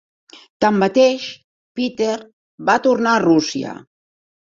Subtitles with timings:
[0.63, 1.27] Tanmateix,
[1.79, 2.15] Peter
[2.71, 3.75] va tornar a Rússia.